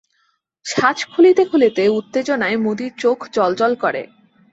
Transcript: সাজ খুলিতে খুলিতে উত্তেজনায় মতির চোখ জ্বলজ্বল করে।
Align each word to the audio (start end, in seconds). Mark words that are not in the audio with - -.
সাজ 0.65 0.97
খুলিতে 1.11 1.43
খুলিতে 1.45 1.83
উত্তেজনায় 1.99 2.57
মতির 2.57 2.93
চোখ 2.97 3.17
জ্বলজ্বল 3.35 3.73
করে। 3.83 4.01